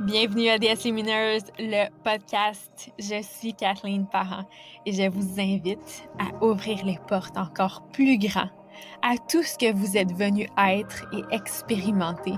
[0.00, 2.90] Bienvenue à DS Lumineuse, le podcast.
[2.98, 4.44] Je suis Kathleen Parent
[4.84, 8.48] et je vous invite à ouvrir les portes encore plus grand
[9.02, 12.34] à tout ce que vous êtes venu être et expérimenter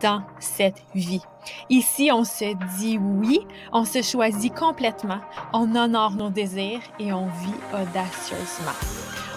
[0.00, 1.22] dans cette vie.
[1.68, 3.40] Ici, on se dit oui,
[3.72, 5.20] on se choisit complètement,
[5.52, 8.78] on honore nos désirs et on vit audacieusement.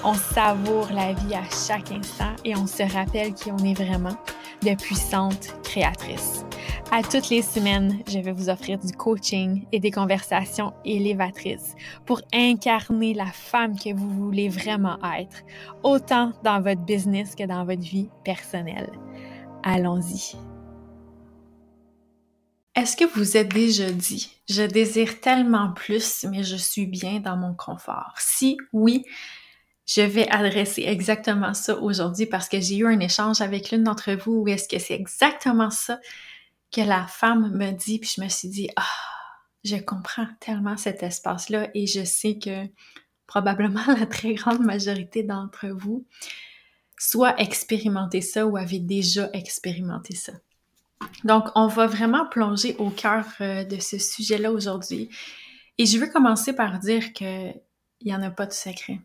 [0.03, 4.17] On savoure la vie à chaque instant et on se rappelle qui on est vraiment,
[4.61, 6.45] de puissantes créatrices.
[6.95, 11.73] À toutes les semaines, je vais vous offrir du coaching et des conversations élévatrices
[12.05, 15.41] pour incarner la femme que vous voulez vraiment être,
[15.81, 18.91] autant dans votre business que dans votre vie personnelle.
[19.63, 20.35] Allons-y.
[22.75, 27.37] Est-ce que vous êtes déjà dit, je désire tellement plus, mais je suis bien dans
[27.37, 28.13] mon confort?
[28.19, 29.03] Si oui,
[29.87, 34.11] je vais adresser exactement ça aujourd'hui parce que j'ai eu un échange avec l'une d'entre
[34.11, 35.97] vous où est-ce que c'est exactement ça
[36.73, 38.83] que la femme me dit, puis je me suis dit, ah,
[39.63, 42.67] je comprends tellement cet espace-là et je sais que
[43.27, 46.05] probablement la très grande majorité d'entre vous
[46.97, 50.33] soit expérimenté ça ou avez déjà expérimenté ça.
[51.25, 55.09] Donc, on va vraiment plonger au cœur euh, de ce sujet-là aujourd'hui.
[55.77, 57.61] Et je veux commencer par dire qu'il
[58.03, 59.01] n'y en a pas de secret.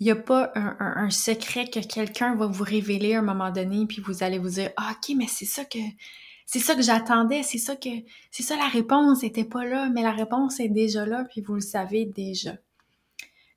[0.00, 3.86] Il n'y a pas un, secret que quelqu'un va vous révéler à un moment donné,
[3.86, 5.78] puis vous allez vous dire, ah, ok, mais c'est ça que
[6.46, 7.88] c'est ça que j'attendais, c'est ça que
[8.30, 11.54] c'est ça la réponse n'était pas là, mais la réponse est déjà là, puis vous
[11.54, 12.52] le savez déjà.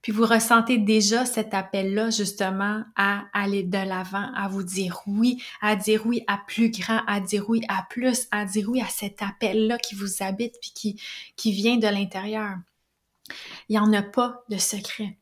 [0.02, 5.44] Puis vous ressentez déjà cet appel-là justement à aller de l'avant, à vous dire oui,
[5.60, 8.88] à dire oui à plus grand, à dire oui à plus, à dire oui à
[8.88, 11.02] cet appel-là qui vous habite puis qui,
[11.36, 12.56] qui vient de l'intérieur.
[13.68, 15.18] Il n'y en a pas de secret.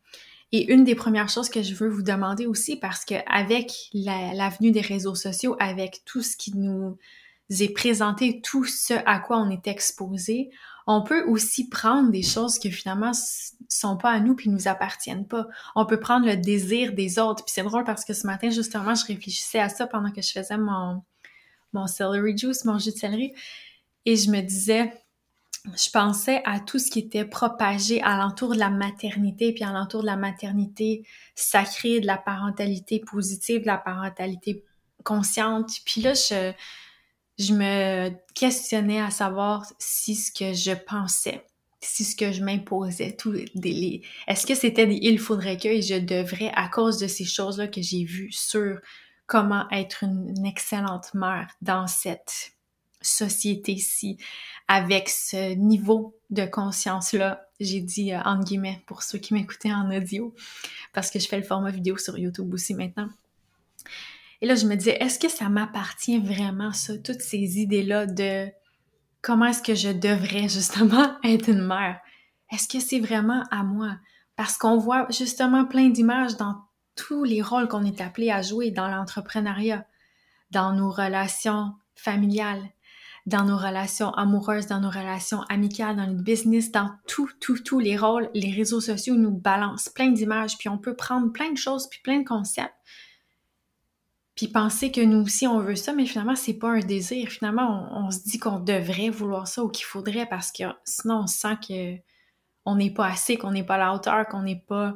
[0.51, 4.71] Et une des premières choses que je veux vous demander aussi, parce que avec l'avenue
[4.71, 6.97] des réseaux sociaux, avec tout ce qui nous
[7.49, 10.49] et présenter tout ce à quoi on est exposé,
[10.87, 13.11] on peut aussi prendre des choses qui finalement
[13.69, 15.47] sont pas à nous puis nous appartiennent pas.
[15.75, 17.43] On peut prendre le désir des autres.
[17.43, 20.31] Puis c'est drôle parce que ce matin justement, je réfléchissais à ça pendant que je
[20.31, 21.03] faisais mon
[21.73, 23.33] mon celery juice, mon jus de céleri
[24.05, 24.93] et je me disais
[25.75, 30.05] je pensais à tout ce qui était propagé alentour de la maternité, puis alentour de
[30.05, 34.63] la maternité sacrée, de la parentalité positive, de la parentalité
[35.03, 35.71] consciente.
[35.83, 36.53] Puis là, je,
[37.37, 41.45] je me questionnais à savoir si ce que je pensais,
[41.81, 45.81] si ce que je m'imposais, tout les, est-ce que c'était des il faudrait que et
[45.81, 48.79] je devrais à cause de ces choses-là que j'ai vues sur
[49.27, 52.53] comment être une, excellente mère dans cette
[53.01, 54.17] société-ci
[54.67, 59.95] avec ce niveau de conscience-là, j'ai dit euh, entre guillemets pour ceux qui m'écoutaient en
[59.95, 60.33] audio,
[60.91, 63.09] parce que je fais le format vidéo sur YouTube aussi maintenant.
[64.41, 68.47] Et là, je me disais, est-ce que ça m'appartient vraiment, ça, toutes ces idées-là de
[69.21, 71.99] comment est-ce que je devrais justement être une mère?
[72.51, 73.97] Est-ce que c'est vraiment à moi?
[74.35, 76.55] Parce qu'on voit justement plein d'images dans
[76.95, 79.85] tous les rôles qu'on est appelé à jouer dans l'entrepreneuriat,
[80.51, 82.63] dans nos relations familiales,
[83.25, 87.79] dans nos relations amoureuses, dans nos relations amicales, dans notre business, dans tout, tout, tous
[87.79, 88.29] les rôles.
[88.33, 91.99] Les réseaux sociaux nous balancent plein d'images, puis on peut prendre plein de choses, puis
[92.03, 92.75] plein de concepts,
[94.35, 97.29] puis penser que nous aussi on veut ça, mais finalement c'est pas un désir.
[97.29, 101.27] Finalement, on, se dit qu'on devrait vouloir ça ou qu'il faudrait parce que sinon on
[101.27, 101.95] sent que
[102.65, 104.93] on n'est pas assez, qu'on n'est pas à la hauteur, qu'on n'est pas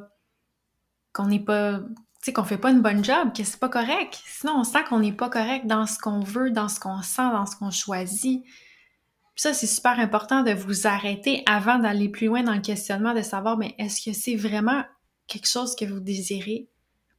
[1.12, 4.20] qu'on n'est pas tu sais qu'on fait pas une bonne job, que c'est pas correct.
[4.26, 7.30] Sinon on sent qu'on n'est pas correct dans ce qu'on veut, dans ce qu'on sent,
[7.32, 8.42] dans ce qu'on choisit.
[8.42, 13.14] Puis ça c'est super important de vous arrêter avant d'aller plus loin dans le questionnement
[13.14, 14.84] de savoir mais est-ce que c'est vraiment
[15.26, 16.68] quelque chose que vous désirez?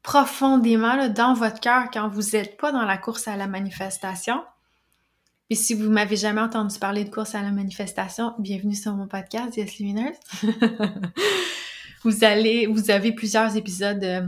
[0.03, 4.43] Profondément dans votre cœur quand vous n'êtes pas dans la course à la manifestation.
[5.49, 9.07] Et si vous m'avez jamais entendu parler de course à la manifestation, bienvenue sur mon
[9.07, 10.15] podcast Yes Lumineuse.
[12.03, 14.25] vous allez, vous avez plusieurs épisodes euh,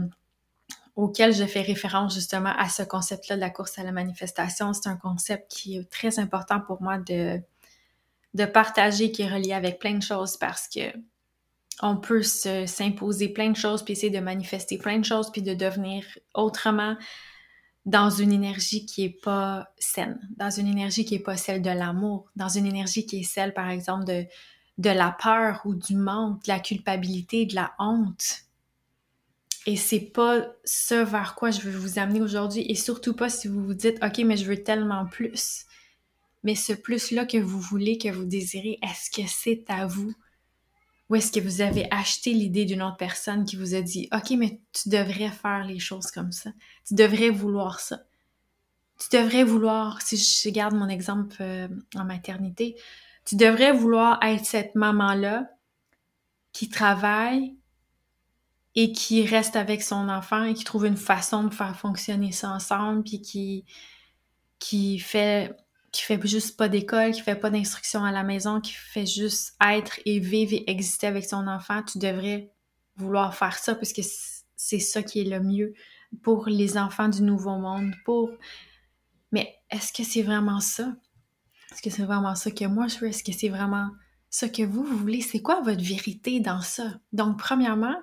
[0.96, 4.74] auxquels je fais référence justement à ce concept-là de la course à la manifestation.
[4.74, 7.40] C'est un concept qui est très important pour moi de,
[8.34, 10.92] de partager, qui est relié avec plein de choses parce que
[11.82, 15.54] on peut s'imposer plein de choses, puis essayer de manifester plein de choses, puis de
[15.54, 16.04] devenir
[16.34, 16.96] autrement
[17.84, 21.70] dans une énergie qui est pas saine, dans une énergie qui est pas celle de
[21.70, 24.24] l'amour, dans une énergie qui est celle, par exemple, de,
[24.78, 28.44] de la peur ou du manque, de la culpabilité, de la honte.
[29.66, 33.48] Et c'est pas ce vers quoi je veux vous amener aujourd'hui, et surtout pas si
[33.48, 35.64] vous vous dites, OK, mais je veux tellement plus.
[36.42, 40.14] Mais ce plus-là que vous voulez, que vous désirez, est-ce que c'est à vous?
[41.14, 44.32] Ou est-ce que vous avez acheté l'idée d'une autre personne qui vous a dit OK,
[44.36, 46.50] mais tu devrais faire les choses comme ça.
[46.84, 48.00] Tu devrais vouloir ça.
[48.98, 52.74] tu devrais vouloir, si je garde mon exemple euh, en maternité,
[53.24, 55.48] tu devrais vouloir être cette maman-là
[56.52, 57.54] qui travaille
[58.74, 62.50] et qui reste avec son enfant et qui trouve une façon de faire fonctionner ça
[62.50, 63.64] ensemble, puis qui,
[64.58, 65.56] qui fait
[65.94, 69.56] qui fait juste pas d'école, qui fait pas d'instruction à la maison, qui fait juste
[69.64, 72.52] être et vivre et exister avec son enfant, tu devrais
[72.96, 74.02] vouloir faire ça parce que
[74.56, 75.72] c'est ça qui est le mieux
[76.22, 78.30] pour les enfants du nouveau monde, pour...
[79.32, 80.94] Mais est-ce que c'est vraiment ça?
[81.72, 83.08] Est-ce que c'est vraiment ça que moi je veux?
[83.08, 83.88] Est-ce que c'est vraiment
[84.30, 85.20] ça que vous, vous voulez?
[85.20, 87.00] C'est quoi votre vérité dans ça?
[87.12, 87.96] Donc, premièrement,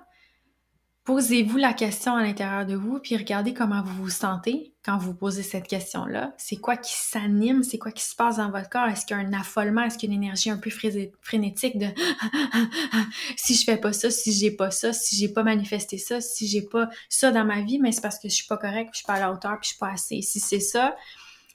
[1.04, 5.14] Posez-vous la question à l'intérieur de vous, puis regardez comment vous vous sentez quand vous
[5.14, 6.34] posez cette question-là.
[6.38, 7.62] C'est quoi qui s'anime?
[7.62, 8.88] C'est quoi qui se passe dans votre corps?
[8.88, 9.82] Est-ce qu'il y a un affolement?
[9.82, 11.86] Est-ce qu'il y a une énergie un peu frénétique de
[13.36, 16.48] si je fais pas ça, si j'ai pas ça, si j'ai pas manifesté ça, si
[16.48, 18.94] j'ai pas ça dans ma vie, mais c'est parce que je suis pas correct, puis
[18.94, 20.20] je suis pas à la hauteur, puis je suis pas assez.
[20.20, 20.96] Si c'est ça,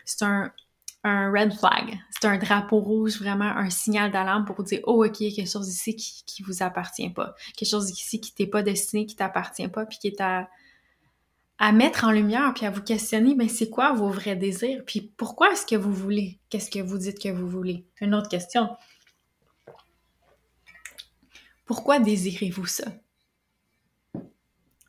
[0.05, 0.53] c'est un,
[1.03, 1.99] un red flag.
[2.11, 5.97] C'est un drapeau rouge, vraiment un signal d'alarme pour dire Oh, ok, quelque chose ici
[5.97, 7.35] qui, qui vous appartient pas.
[7.57, 10.47] Quelque chose ici qui t'est pas destiné, qui t'appartient pas, puis qui est à,
[11.59, 14.83] à mettre en lumière, puis à vous questionner, ben c'est quoi vos vrais désirs?
[14.85, 16.39] Puis pourquoi est-ce que vous voulez?
[16.49, 17.85] Qu'est-ce que vous dites que vous voulez?
[17.99, 18.69] Une autre question.
[21.65, 22.85] Pourquoi désirez-vous ça?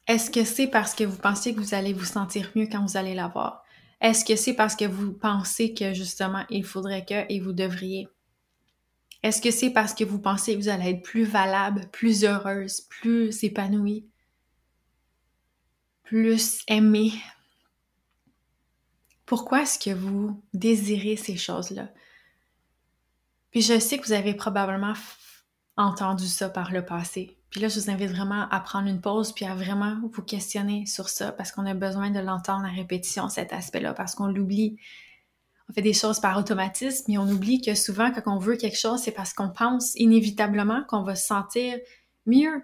[0.07, 2.97] Est-ce que c'est parce que vous pensez que vous allez vous sentir mieux quand vous
[2.97, 3.65] allez l'avoir?
[4.01, 8.09] Est-ce que c'est parce que vous pensez que justement il faudrait que et vous devriez?
[9.23, 12.83] Est-ce que c'est parce que vous pensez que vous allez être plus valable, plus heureuse,
[12.83, 14.07] plus épanouie,
[16.09, 17.13] plus aimée?
[19.27, 21.91] Pourquoi est-ce que vous désirez ces choses-là?
[23.51, 24.95] Puis je sais que vous avez probablement
[25.77, 27.37] entendu ça par le passé.
[27.51, 30.87] Puis là, je vous invite vraiment à prendre une pause puis à vraiment vous questionner
[30.87, 34.79] sur ça parce qu'on a besoin de l'entendre à répétition, cet aspect-là, parce qu'on l'oublie.
[35.69, 38.79] On fait des choses par automatisme, mais on oublie que souvent, quand on veut quelque
[38.79, 41.77] chose, c'est parce qu'on pense inévitablement qu'on va se sentir
[42.25, 42.63] mieux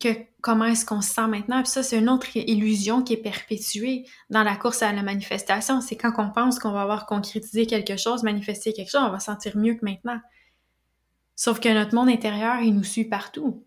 [0.00, 0.08] que
[0.40, 1.62] comment est-ce qu'on se sent maintenant.
[1.62, 5.80] Puis ça, c'est une autre illusion qui est perpétuée dans la course à la manifestation.
[5.80, 9.20] C'est quand on pense qu'on va avoir concrétisé quelque chose, manifesté quelque chose, on va
[9.20, 10.20] se sentir mieux que maintenant.
[11.36, 13.64] Sauf que notre monde intérieur, il nous suit partout.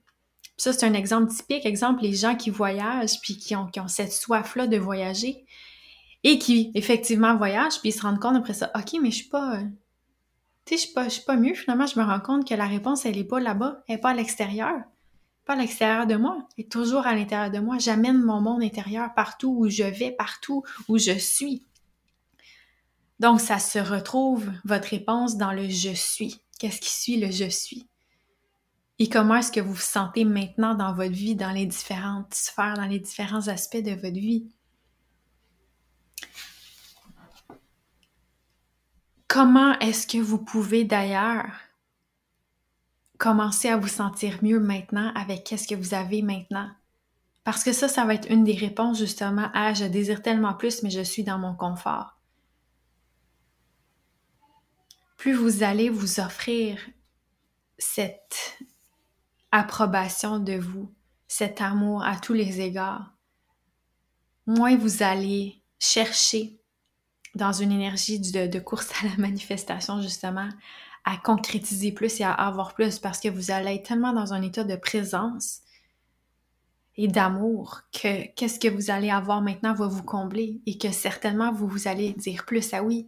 [0.58, 1.66] ça, c'est un exemple typique.
[1.66, 5.46] Exemple, les gens qui voyagent, puis qui ont, qui ont cette soif-là de voyager,
[6.24, 9.30] et qui, effectivement, voyagent, puis ils se rendent compte après ça, OK, mais je suis
[9.30, 9.62] pas...
[10.70, 11.54] Je suis pas, pas mieux.
[11.54, 14.10] Finalement, je me rends compte que la réponse, elle est pas là-bas, elle est pas
[14.10, 14.76] à l'extérieur.
[15.48, 17.78] Pas à l'extérieur de moi, est toujours à l'intérieur de moi.
[17.78, 21.64] J'amène mon monde intérieur partout où je vais, partout où je suis.
[23.22, 26.42] Donc, ça se retrouve, votre réponse, dans le je suis.
[26.60, 27.88] Qu'est-ce qui suit le je suis?
[29.00, 32.74] Et comment est-ce que vous vous sentez maintenant dans votre vie, dans les différentes sphères,
[32.74, 34.50] dans les différents aspects de votre vie?
[39.30, 41.67] Comment est-ce que vous pouvez d'ailleurs
[43.18, 46.69] commencer à vous sentir mieux maintenant avec qu'est-ce que vous avez maintenant?
[47.44, 50.84] Parce que ça, ça va être une des réponses justement à je désire tellement plus,
[50.84, 52.18] mais je suis dans mon confort
[55.18, 56.80] plus vous allez vous offrir
[57.78, 58.60] cette
[59.52, 60.94] approbation de vous,
[61.28, 63.12] cet amour à tous les égards,
[64.46, 66.60] moins vous allez chercher
[67.36, 70.50] dans une énergie de, course à la manifestation, justement,
[71.07, 74.42] à concrétiser plus et à avoir plus parce que vous allez être tellement dans un
[74.42, 75.61] état de présence
[76.97, 81.54] et d'amour que qu'est-ce que vous allez avoir maintenant va vous combler et que certainement
[81.54, 83.07] vous, vous allez dire plus à oui,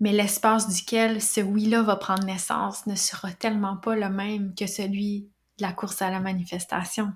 [0.00, 4.66] mais l'espace duquel ce oui-là va prendre naissance ne sera tellement pas le même que
[4.66, 5.28] celui
[5.58, 7.12] de la course à la manifestation.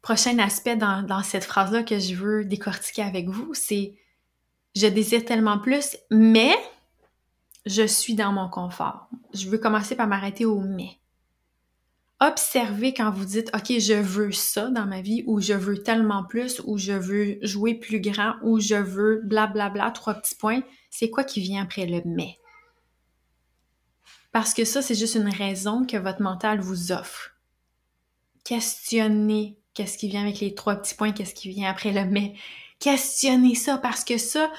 [0.00, 3.98] Prochain aspect dans, dans cette phrase-là que je veux décortiquer avec vous, c'est
[4.74, 6.56] je désire tellement plus, mais
[7.66, 9.08] je suis dans mon confort.
[9.34, 11.00] Je veux commencer par m'arrêter au mais
[12.20, 16.24] observez quand vous dites OK, je veux ça dans ma vie ou je veux tellement
[16.24, 20.34] plus ou je veux jouer plus grand ou je veux blablabla, bla, bla, trois petits
[20.34, 22.36] points, c'est quoi qui vient après le mais?
[24.32, 27.32] Parce que ça, c'est juste une raison que votre mental vous offre.
[28.44, 32.34] Questionnez qu'est-ce qui vient avec les trois petits points, qu'est-ce qui vient après le mais.
[32.78, 34.52] Questionnez ça parce que ça,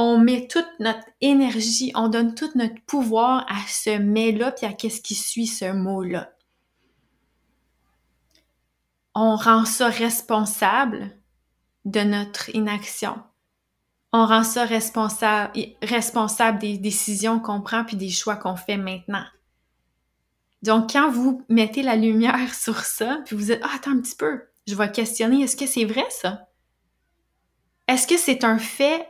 [0.00, 4.72] on met toute notre énergie, on donne tout notre pouvoir à ce mais-là puis à
[4.72, 6.30] qu'est-ce qui suit ce mot-là
[9.14, 11.10] on rend ça responsable
[11.84, 13.22] de notre inaction.
[14.12, 19.24] On rend ça responsable, des décisions qu'on prend puis des choix qu'on fait maintenant.
[20.62, 24.16] Donc, quand vous mettez la lumière sur ça, puis vous dites, ah, attends un petit
[24.16, 26.48] peu, je vais questionner, est-ce que c'est vrai ça?
[27.88, 29.08] Est-ce que c'est un fait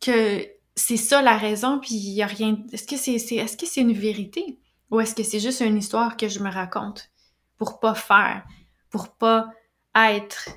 [0.00, 2.58] que c'est ça la raison, puis il y a rien.
[2.72, 4.58] Est-ce que c'est, est-ce une vérité?
[4.90, 7.10] Ou est-ce que c'est juste une histoire que je me raconte
[7.56, 8.44] pour pas faire,
[8.90, 9.50] pour pas
[9.94, 10.48] être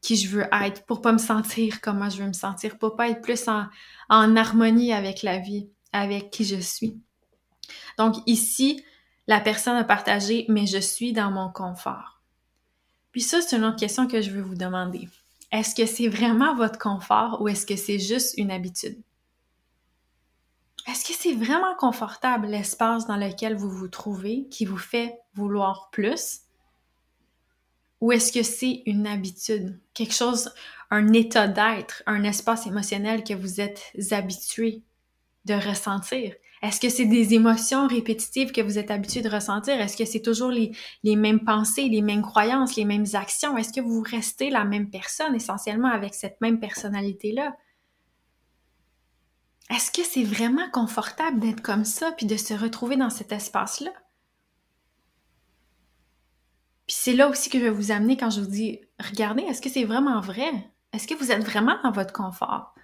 [0.00, 3.10] qui je veux être, pour pas me sentir comment je veux me sentir, pour pas
[3.10, 3.66] être plus en,
[4.08, 6.98] en harmonie avec la vie, avec qui je suis?
[7.98, 8.82] Donc ici,
[9.26, 12.22] la personne a partagé, mais je suis dans mon confort.
[13.12, 15.08] Puis ça, c'est une autre question que je veux vous demander.
[15.52, 19.02] Est-ce que c'est vraiment votre confort ou est-ce que c'est juste une habitude?
[20.86, 25.90] Est-ce que c'est vraiment confortable l'espace dans lequel vous vous trouvez qui vous fait vouloir
[25.90, 26.40] plus?
[28.00, 30.54] Ou est-ce que c'est une habitude, quelque chose,
[30.90, 34.82] un état d'être, un espace émotionnel que vous êtes habitué
[35.44, 36.34] de ressentir?
[36.62, 39.80] Est-ce que c'est des émotions répétitives que vous êtes habitué de ressentir?
[39.80, 40.72] Est-ce que c'est toujours les,
[41.04, 43.56] mêmes pensées, les mêmes croyances, les mêmes actions?
[43.56, 47.56] Est-ce que vous restez la même personne essentiellement avec cette même personnalité-là?
[49.70, 53.92] Est-ce que c'est vraiment confortable d'être comme ça puis de se retrouver dans cet espace-là?
[56.86, 59.62] Puis c'est là aussi que je vais vous amener quand je vous dis, regardez, est-ce
[59.62, 60.50] que c'est vraiment vrai?
[60.92, 62.74] Est-ce que vous êtes vraiment dans votre confort?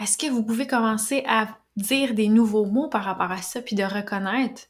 [0.00, 3.76] Est-ce que vous pouvez commencer à dire des nouveaux mots par rapport à ça, puis
[3.76, 4.62] de reconnaître?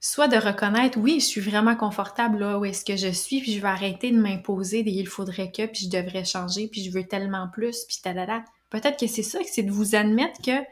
[0.00, 3.52] Soit de reconnaître, oui, je suis vraiment confortable là où est-ce que je suis, puis
[3.52, 6.90] je vais arrêter de m'imposer des il faudrait que, puis je devrais changer, puis je
[6.90, 8.44] veux tellement plus, puis tadada.
[8.70, 10.62] Peut-être que c'est ça, c'est de vous admettre que,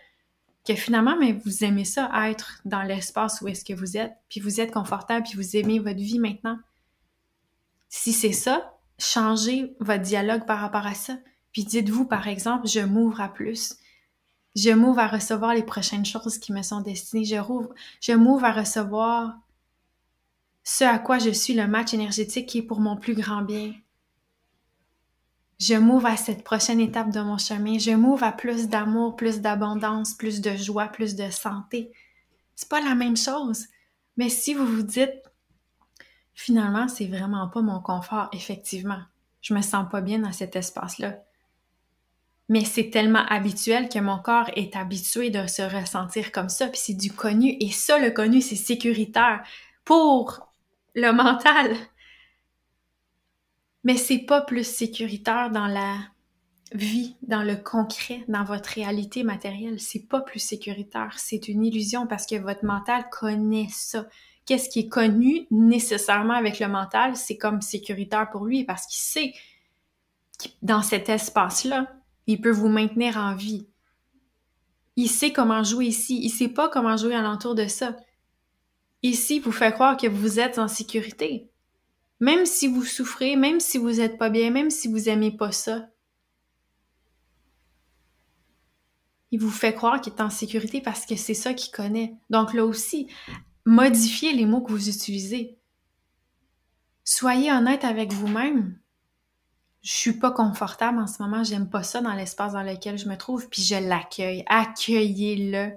[0.66, 4.40] que finalement, mais vous aimez ça, être dans l'espace où est-ce que vous êtes, puis
[4.40, 6.58] vous êtes confortable, puis vous aimez votre vie maintenant.
[7.88, 11.16] Si c'est ça, changez votre dialogue par rapport à ça.
[11.52, 13.76] Puis dites-vous, par exemple, je m'ouvre à plus.
[14.54, 17.24] Je m'ouvre à recevoir les prochaines choses qui me sont destinées.
[17.24, 19.38] Je, m'ouvre à recevoir
[20.64, 23.72] ce à quoi je suis, le match énergétique qui est pour mon plus grand bien.
[25.58, 27.78] Je m'ouvre à cette prochaine étape de mon chemin.
[27.78, 31.92] Je m'ouvre à plus d'amour, plus d'abondance, plus de joie, plus de santé.
[32.56, 33.66] C'est pas la même chose.
[34.16, 35.22] Mais si vous vous dites,
[36.34, 39.00] finalement, c'est vraiment pas mon confort, effectivement.
[39.40, 41.22] Je me sens pas bien dans cet espace-là.
[42.52, 46.80] Mais c'est tellement habituel que mon corps est habitué de se ressentir comme ça, puis
[46.82, 47.56] c'est du connu.
[47.60, 49.42] Et ça, le connu, c'est sécuritaire
[49.84, 50.48] pour
[50.94, 51.76] le mental
[53.84, 55.98] mais c'est pas plus sécuritaire dans la
[56.72, 59.80] vie, dans le concret, dans votre réalité matérielle.
[59.80, 61.14] C'est pas plus sécuritaire.
[61.18, 64.06] C'est une illusion parce que votre mental connaît ça.
[64.46, 69.00] Qu'est-ce qui est connu nécessairement avec le mental, c'est comme sécuritaire pour lui parce qu'il
[69.00, 69.32] sait
[70.38, 71.86] que dans cet espace-là,
[72.26, 73.68] il peut vous maintenir en vie.
[74.96, 76.20] Il sait comment jouer ici.
[76.22, 77.96] Il sait pas comment jouer alentour de ça.
[79.02, 81.50] Ici, vous fait croire que vous êtes en sécurité.
[82.20, 85.50] Même si vous souffrez, même si vous n'êtes pas bien, même si vous aimez pas
[85.50, 85.88] ça,
[89.32, 92.14] il vous fait croire qu'il est en sécurité parce que c'est ça qu'il connaît.
[92.30, 93.08] Donc là aussi,
[93.64, 95.58] modifiez les mots que vous utilisez.
[97.02, 98.78] Soyez honnête avec vous-même.
[99.82, 103.08] Je suis pas confortable en ce moment, j'aime pas ça dans l'espace dans lequel je
[103.08, 104.44] me trouve, puis je l'accueille.
[104.46, 105.72] Accueillez-le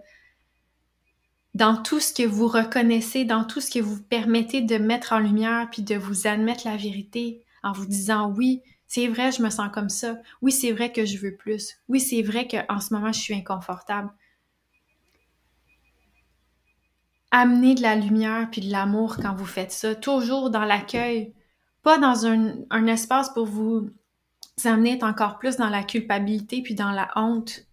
[1.56, 5.20] dans tout ce que vous reconnaissez, dans tout ce que vous permettez de mettre en
[5.20, 9.50] lumière, puis de vous admettre la vérité en vous disant oui, c'est vrai, je me
[9.50, 10.18] sens comme ça.
[10.42, 11.78] Oui, c'est vrai que je veux plus.
[11.88, 14.12] Oui, c'est vrai qu'en ce moment, je suis inconfortable.
[17.32, 21.34] Amenez de la lumière puis de l'amour quand vous faites ça, toujours dans l'accueil,
[21.86, 23.90] pas dans un, un espace pour vous
[24.66, 27.66] amener encore plus dans la culpabilité puis dans la honte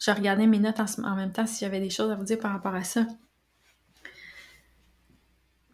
[0.00, 2.52] je regardais mes notes en, même temps si j'avais des choses à vous dire par
[2.52, 3.06] rapport à ça.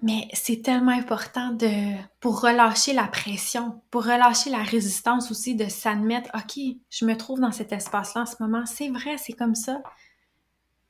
[0.03, 5.69] Mais c'est tellement important de pour relâcher la pression, pour relâcher la résistance aussi, de
[5.69, 8.67] s'admettre, OK, je me trouve dans cet espace-là en ce moment.
[8.67, 9.81] C'est vrai, c'est comme ça.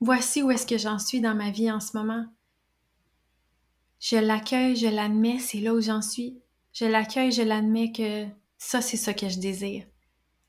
[0.00, 2.24] Voici où est-ce que j'en suis dans ma vie en ce moment.
[3.98, 6.38] Je l'accueille, je l'admets, c'est là où j'en suis.
[6.72, 8.26] Je l'accueille, je l'admets que
[8.58, 9.84] ça, c'est ça que je désire.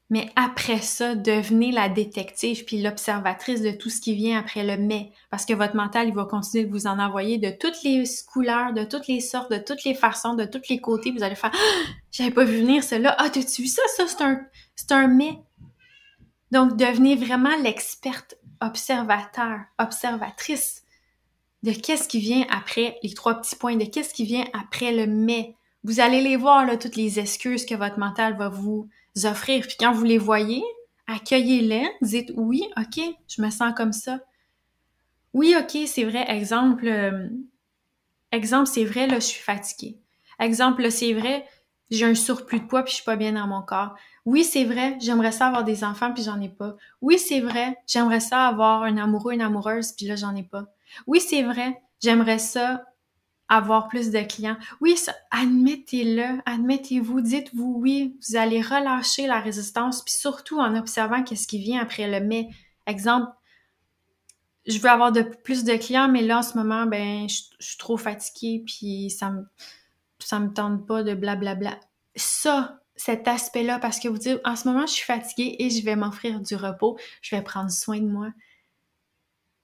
[0.10, 4.82] Mais après ça, devenez la détective puis l'observatrice de tout ce qui vient après le
[4.82, 5.12] mais.
[5.30, 8.74] Parce que votre mental, il va continuer de vous en envoyer de toutes les couleurs,
[8.74, 11.12] de toutes les sortes, de toutes les façons, de tous les côtés.
[11.12, 13.16] Vous allez faire ah, J'avais pas vu venir cela.
[13.18, 13.82] Ah, t'as-tu vu ça?
[13.98, 14.40] Ça, c'est un,
[14.76, 15.40] c'est un mais.
[16.52, 20.84] Donc, devenez vraiment l'experte observateur, observatrice
[21.64, 25.08] de qu'est-ce qui vient après les trois petits points, de qu'est-ce qui vient après le
[25.08, 25.56] mais.
[25.84, 28.90] Vous allez les voir, là, toutes les excuses que votre mental va vous
[29.24, 29.66] offrir.
[29.66, 30.64] Puis quand vous les voyez,
[31.08, 34.20] accueillez-les, dites oui, ok, je me sens comme ça.
[35.34, 36.26] Oui, ok, c'est vrai.
[36.30, 37.28] Exemple, euh,
[38.32, 39.98] exemple, c'est vrai, là, je suis fatiguée.
[40.40, 41.46] Exemple, c'est vrai,
[41.90, 43.96] j'ai un surplus de poids puis je suis pas bien dans mon corps.
[44.26, 46.76] Oui, c'est vrai, j'aimerais ça avoir des enfants puis j'en ai pas.
[47.02, 50.66] Oui, c'est vrai, j'aimerais ça avoir un amoureux, une amoureuse puis là j'en ai pas.
[51.06, 52.84] Oui, c'est vrai, j'aimerais ça
[53.50, 54.58] avoir plus de clients.
[54.82, 54.96] Oui,
[55.32, 61.60] admettez-le, admettez-vous, dites-vous oui, vous allez relâcher la résistance, puis surtout en observant qu'est-ce qui
[61.60, 62.50] vient après le mais.
[62.86, 63.32] Exemple,
[64.66, 67.78] je veux avoir de plus de clients, mais là en ce moment, ben, je, suis
[67.78, 69.44] trop fatiguée, puis ça me
[70.20, 71.80] ça me tente pas de blablabla.
[72.16, 75.86] Ça, cet aspect-là, parce que vous dites, en ce moment, je suis fatiguée et je
[75.86, 78.30] vais m'offrir du repos, je vais prendre soin de moi,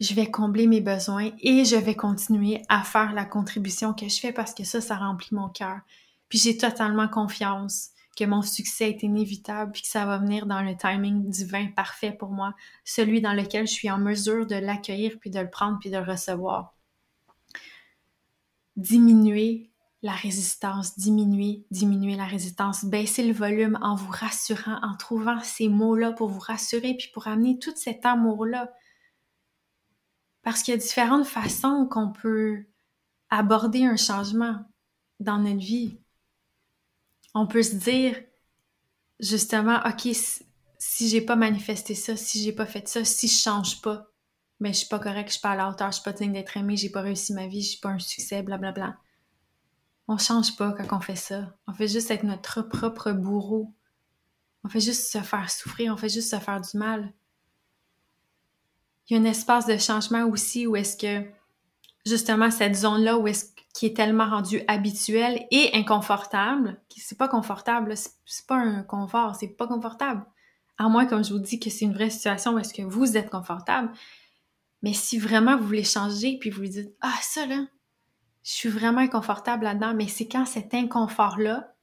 [0.04, 4.20] je vais combler mes besoins et je vais continuer à faire la contribution que je
[4.20, 5.80] fais parce que ça, ça remplit mon cœur.
[6.28, 10.62] Puis j'ai totalement confiance que mon succès est inévitable puis que ça va venir dans
[10.62, 15.14] le timing divin parfait pour moi, celui dans lequel je suis en mesure de l'accueillir
[15.22, 16.76] puis de le prendre puis de le recevoir.
[18.76, 25.40] Diminuer la résistance, diminuer, diminuer la résistance, baisser le volume en vous rassurant, en trouvant
[25.44, 28.70] ces mots-là pour vous rassurer puis pour amener tout cet amour-là
[30.44, 32.66] parce qu'il y a différentes façons qu'on peut
[33.30, 34.64] aborder un changement
[35.20, 36.00] dans notre vie.
[37.34, 38.22] On peut se dire,
[39.20, 40.08] justement, OK,
[40.78, 44.12] si j'ai pas manifesté ça, si j'ai pas fait ça, si je change pas,
[44.60, 46.34] mais je suis pas correct, je suis pas à la hauteur, je suis pas digne
[46.34, 48.72] d'être aimée, j'ai pas réussi ma vie, je suis pas un succès, blablabla.
[48.72, 49.00] Bla, bla.
[50.10, 51.58] On change pas quand on fait ça.
[51.66, 53.74] On fait juste être notre propre bourreau.
[54.66, 57.14] On fait juste se faire souffrir, on fait juste se faire du mal
[59.10, 61.28] il y a un espace de changement aussi où est-ce que
[62.06, 67.96] justement cette zone-là où est-ce qui est tellement rendue habituelle et inconfortable, c'est pas confortable,
[67.98, 70.24] c'est pas un confort, c'est pas confortable.
[70.78, 73.18] À moins, comme je vous dis, que c'est une vraie situation où est-ce que vous
[73.18, 73.92] êtes confortable.
[74.84, 77.66] Mais si vraiment vous voulez changer, puis vous vous dites, ah, ça là,
[78.44, 81.74] je suis vraiment inconfortable là-dedans, mais c'est quand cet inconfort-là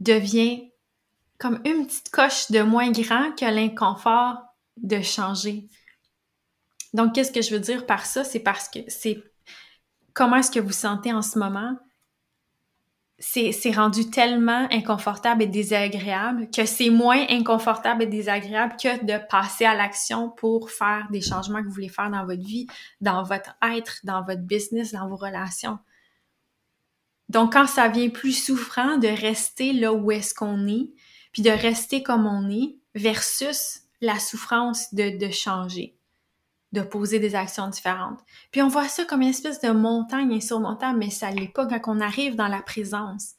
[0.00, 0.70] devient
[1.38, 4.43] comme une petite coche de moins grand que l'inconfort
[4.76, 5.68] de changer.
[6.92, 8.24] Donc, qu'est-ce que je veux dire par ça?
[8.24, 9.22] C'est parce que c'est
[10.12, 11.76] comment est-ce que vous sentez en ce moment?
[13.18, 19.64] C'est rendu tellement inconfortable et désagréable que c'est moins inconfortable et désagréable que de passer
[19.64, 22.66] à l'action pour faire des changements que vous voulez faire dans votre vie,
[23.00, 25.78] dans votre être, dans votre business, dans vos relations.
[27.28, 30.90] Donc, quand ça vient plus souffrant de rester là où est-ce qu'on est,
[31.32, 35.96] puis de rester comme on est, versus la souffrance de, changer,
[36.72, 38.20] de poser des actions différentes.
[38.50, 41.80] Puis on voit ça comme une espèce de montagne insurmontable, mais ça l'est pas quand
[41.86, 43.34] on arrive dans la présence.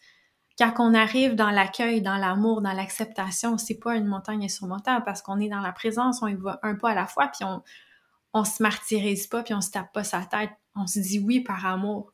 [0.58, 5.22] Quand on arrive dans l'accueil, dans l'amour, dans l'acceptation, c'est pas une montagne insurmontable parce
[5.22, 7.62] qu'on est dans la présence, on y va un pas à la fois, puis on,
[8.36, 10.52] on se martyrise pas, puis on se tape pas sa tête.
[10.76, 12.12] On se dit oui par amour.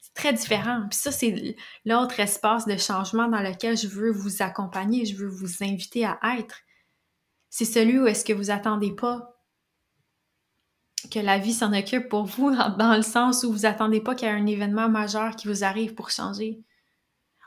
[0.00, 0.86] C'est très différent.
[0.90, 5.28] Puis ça, c'est l'autre espace de changement dans lequel je veux vous accompagner, je veux
[5.28, 6.60] vous inviter à être
[7.56, 9.38] c'est celui où est-ce que vous attendez pas
[11.08, 14.26] que la vie s'en occupe pour vous, dans le sens où vous attendez pas qu'il
[14.26, 16.60] y ait un événement majeur qui vous arrive pour changer.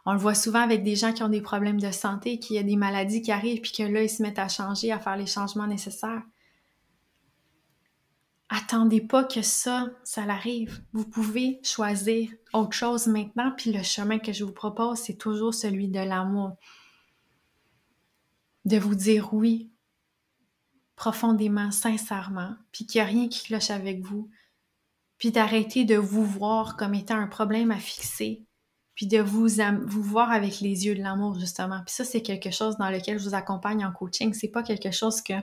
[0.05, 2.59] On le voit souvent avec des gens qui ont des problèmes de santé, qu'il y
[2.59, 5.17] a des maladies qui arrivent, puis que là, ils se mettent à changer, à faire
[5.17, 6.23] les changements nécessaires.
[8.47, 10.81] Attendez pas que ça, ça l'arrive.
[10.93, 15.53] Vous pouvez choisir autre chose maintenant, puis le chemin que je vous propose, c'est toujours
[15.53, 16.55] celui de l'amour.
[18.63, 19.69] De vous dire oui,
[20.97, 24.29] profondément, sincèrement, puis qu'il n'y a rien qui cloche avec vous,
[25.17, 28.43] puis d'arrêter de vous voir comme étant un problème à fixer,
[28.95, 29.47] puis de vous,
[30.01, 31.81] voir avec les yeux de l'amour, justement.
[31.85, 34.33] Puis ça, c'est quelque chose dans lequel je vous accompagne en coaching.
[34.33, 35.33] C'est pas quelque chose que,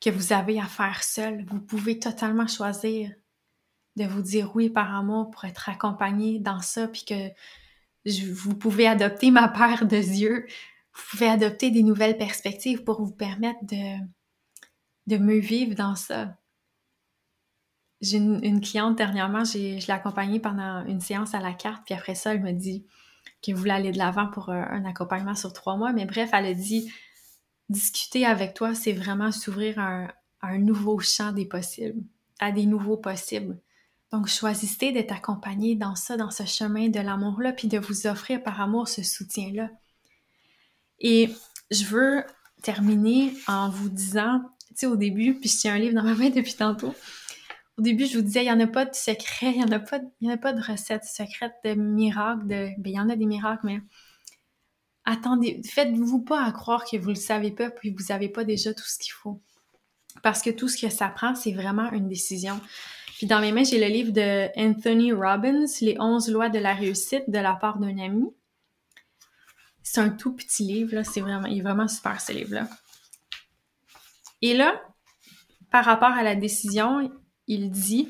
[0.00, 1.44] que vous avez à faire seul.
[1.46, 3.10] Vous pouvez totalement choisir
[3.96, 7.28] de vous dire oui par amour pour être accompagné dans ça, puis que
[8.32, 10.46] vous pouvez adopter ma paire de yeux
[10.94, 13.98] vous pouvez adopter des nouvelles perspectives pour vous permettre de,
[15.06, 16.36] de mieux vivre dans ça.
[18.00, 22.16] J'ai une, cliente dernièrement, je l'ai accompagnée pendant une séance à la carte, puis après
[22.16, 22.84] ça, elle me dit
[23.40, 25.92] qu'elle voulait aller de l'avant pour un, accompagnement sur trois mois.
[25.92, 26.92] Mais bref, elle a dit
[27.68, 30.08] discuter avec toi, c'est vraiment s'ouvrir à,
[30.42, 32.02] un, nouveau champ des possibles,
[32.40, 33.60] à des nouveaux possibles.
[34.10, 38.42] Donc, choisissez d'être accompagné dans ça, dans ce chemin de l'amour-là, puis de vous offrir
[38.42, 39.70] par amour ce soutien-là.
[41.00, 41.30] Et
[41.70, 42.24] je veux
[42.62, 46.14] terminer en vous disant, tu sais, au début, puis je tiens un livre dans ma
[46.14, 46.94] main depuis tantôt.
[47.78, 49.72] Au début, je vous disais, il n'y en a pas de secret, il n'y en,
[49.72, 52.68] a pas, y en a pas de recette secrète, de miracle, de...
[52.78, 53.80] Ben, il y en a des miracles, mais
[55.04, 58.74] attendez, faites-vous pas à croire que vous le savez pas, puis vous n'avez pas déjà
[58.74, 59.40] tout ce qu'il faut.
[60.22, 62.60] Parce que tout ce que ça prend, c'est vraiment une décision.
[63.16, 66.74] Puis dans mes mains, j'ai le livre de Anthony Robbins, Les 11 lois de la
[66.74, 68.26] réussite de la part d'un ami.
[69.82, 71.04] C'est un tout petit livre, là.
[71.04, 72.68] C'est il est vraiment super, ce livre-là.
[74.40, 74.82] Et là,
[75.70, 77.10] par rapport à la décision,
[77.46, 78.08] il dit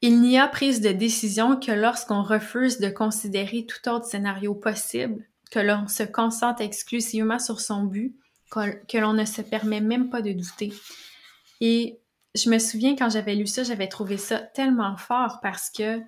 [0.00, 5.24] Il n'y a prise de décision que lorsqu'on refuse de considérer tout autre scénario possible,
[5.50, 8.16] que l'on se concentre exclusivement sur son but,
[8.50, 10.72] que l'on ne se permet même pas de douter.
[11.60, 12.00] Et
[12.34, 16.00] je me souviens quand j'avais lu ça, j'avais trouvé ça tellement fort parce que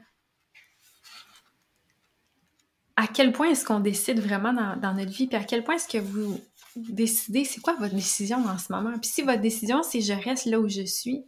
[2.96, 5.88] à quel point est-ce qu'on décide vraiment dans, notre vie, puis à quel point est-ce
[5.88, 6.40] que vous
[6.76, 8.92] décidez, c'est quoi votre décision en ce moment?
[8.98, 11.24] Puis si votre décision, c'est je reste là où je suis,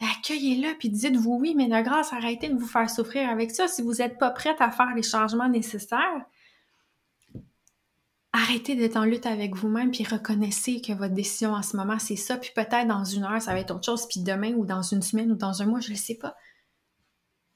[0.00, 3.66] accueillez-le, puis dites-vous oui, mais de grâce, arrêtez de vous faire souffrir avec ça.
[3.66, 6.26] Si vous n'êtes pas prête à faire les changements nécessaires,
[8.32, 12.16] arrêtez d'être en lutte avec vous-même, puis reconnaissez que votre décision en ce moment, c'est
[12.16, 14.82] ça, puis peut-être dans une heure, ça va être autre chose, puis demain, ou dans
[14.82, 16.36] une semaine, ou dans un mois, je ne sais pas.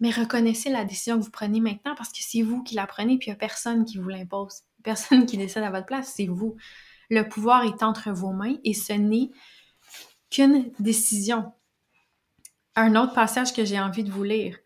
[0.00, 3.18] Mais reconnaissez la décision que vous prenez maintenant, parce que c'est vous qui la prenez,
[3.18, 4.62] puis il n'y a personne qui vous l'impose.
[4.84, 6.56] Personne qui décide à votre place, c'est vous.
[7.11, 9.30] Le pouvoir est entre vos mains, et ce n'est
[10.30, 11.52] qu'une décision.
[12.76, 14.56] Un autre passage que j'ai envie de vous lire.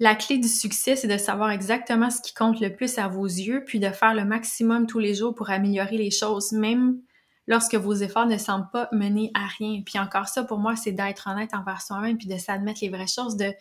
[0.00, 3.26] La clé du succès, c'est de savoir exactement ce qui compte le plus à vos
[3.26, 7.00] yeux, puis de faire le maximum tous les jours pour améliorer les choses, même
[7.48, 9.82] lorsque vos efforts ne semblent pas mener à rien.
[9.84, 13.08] Puis encore ça, pour moi, c'est d'être honnête envers soi-même, puis de s'admettre les vraies
[13.08, 13.52] choses, de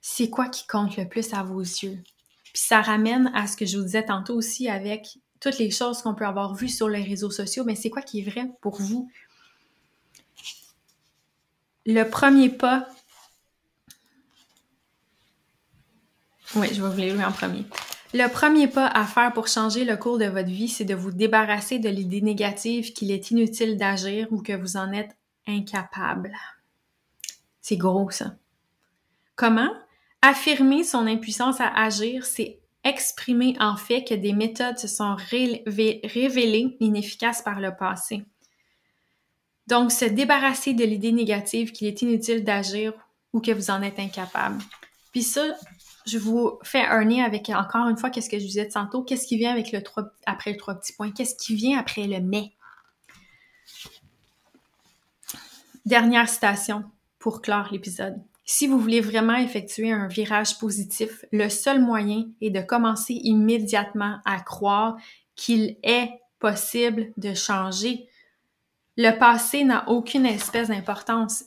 [0.00, 1.98] c'est quoi qui compte le plus à vos yeux?
[2.44, 6.02] Puis ça ramène à ce que je vous disais tantôt aussi avec toutes les choses
[6.02, 8.80] qu'on peut avoir vues sur les réseaux sociaux, mais c'est quoi qui est vrai pour
[8.80, 9.10] vous?
[11.86, 12.86] Le premier pas
[16.56, 17.64] Oui, je vais vous les en premier.
[18.12, 21.12] Le premier pas à faire pour changer le cours de votre vie, c'est de vous
[21.12, 26.32] débarrasser de l'idée négative qu'il est inutile d'agir ou que vous en êtes incapable.
[27.60, 28.34] C'est gros, ça.
[29.36, 29.70] Comment?
[30.22, 36.76] Affirmer son impuissance à agir, c'est exprimer en fait que des méthodes se sont révélées
[36.80, 38.24] inefficaces par le passé.
[39.66, 42.92] Donc, se débarrasser de l'idée négative qu'il est inutile d'agir
[43.32, 44.60] ou que vous en êtes incapable.
[45.12, 45.44] Puis ça,
[46.06, 49.26] je vous fais un avec, encore une fois, qu'est-ce que je vous disais tantôt, qu'est-ce
[49.26, 49.82] qui vient avec le
[50.26, 52.52] après le trois petits points, qu'est-ce qui vient après le mais?
[55.86, 56.84] Dernière citation
[57.18, 58.20] pour clore l'épisode.
[58.52, 64.18] Si vous voulez vraiment effectuer un virage positif, le seul moyen est de commencer immédiatement
[64.24, 64.96] à croire
[65.36, 66.10] qu'il est
[66.40, 68.08] possible de changer.
[68.96, 71.44] Le passé n'a aucune espèce d'importance.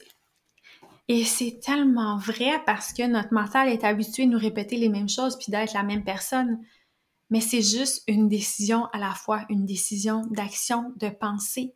[1.10, 5.10] Et c'est tellement vrai parce que notre mental est habitué de nous répéter les mêmes
[5.10, 6.62] choses puis d'être la même personne.
[7.30, 11.76] Mais c'est juste une décision à la fois, une décision d'action, de pensée.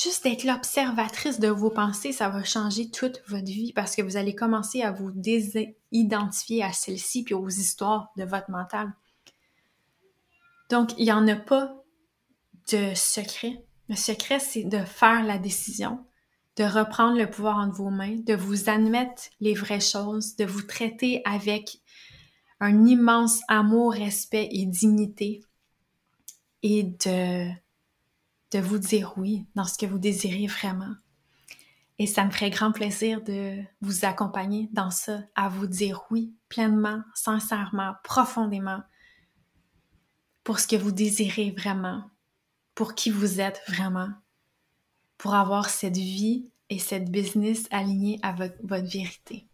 [0.00, 4.16] Juste d'être l'observatrice de vos pensées, ça va changer toute votre vie parce que vous
[4.16, 8.92] allez commencer à vous désidentifier à celle-ci puis aux histoires de votre mental.
[10.70, 11.82] Donc, il n'y en a pas
[12.70, 13.64] de secret.
[13.88, 16.06] Le secret, c'est de faire la décision,
[16.56, 20.62] de reprendre le pouvoir entre vos mains, de vous admettre les vraies choses, de vous
[20.62, 21.80] traiter avec
[22.60, 25.40] un immense amour, respect et dignité
[26.62, 27.50] et de,
[28.52, 30.94] de vous dire oui dans ce que vous désirez vraiment.
[31.98, 36.32] Et ça me ferait grand plaisir de vous accompagner dans ça, à vous dire oui
[36.48, 38.82] pleinement, sincèrement, profondément
[40.44, 42.04] pour ce que vous désirez vraiment,
[42.74, 44.08] pour qui vous êtes vraiment,
[45.18, 49.46] pour avoir cette vie et cette business alignée à votre, vérité.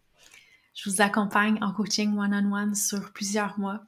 [0.73, 3.81] Je vous accompagne en coaching one-on-one sur plusieurs mois.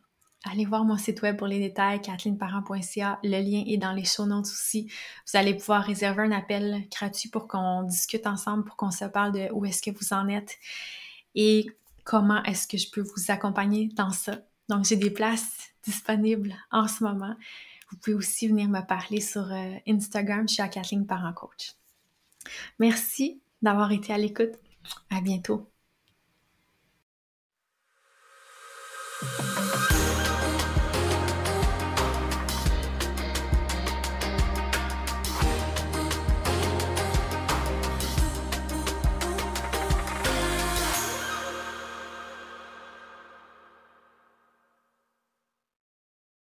[0.46, 3.20] Allez voir mon site web pour les détails, kathleenparent.ca.
[3.24, 4.90] Le lien est dans les show notes aussi.
[5.26, 9.34] Vous allez pouvoir réserver un appel gratuit pour qu'on discute ensemble, pour qu'on se parle
[9.34, 10.58] de où est-ce que vous en êtes
[11.36, 11.68] et
[12.04, 14.40] comment est-ce que je peux vous accompagner dans ça.
[14.70, 17.36] Donc, j'ai des places disponibles en ce moment.
[17.90, 20.48] Vous pouvez aussi venir me parler sur euh, Instagram.
[20.48, 21.74] Je suis Kathleen Parent Coach.
[22.80, 24.56] Merci d'avoir été à l'écoute.
[25.10, 25.70] À bientôt.